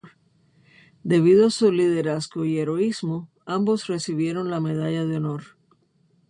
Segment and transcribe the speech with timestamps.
[1.03, 5.43] Debido a su liderazgo y heroísmo, ambos recibieron la Medalla de Honor.